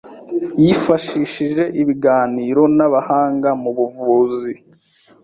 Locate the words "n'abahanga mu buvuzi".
2.77-4.53